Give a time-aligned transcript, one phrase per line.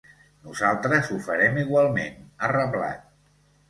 [0.47, 3.11] Nosaltres ho farem igualment, ha reblat.